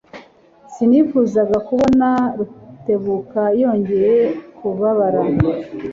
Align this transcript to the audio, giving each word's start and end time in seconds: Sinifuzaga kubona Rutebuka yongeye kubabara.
Sinifuzaga 0.73 1.57
kubona 1.67 2.07
Rutebuka 2.37 3.41
yongeye 3.61 4.15
kubabara. 4.57 5.21